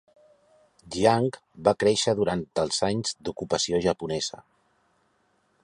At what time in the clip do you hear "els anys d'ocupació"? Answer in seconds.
2.63-3.83